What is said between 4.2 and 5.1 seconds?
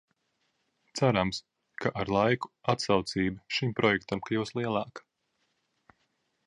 kļūs lielāka.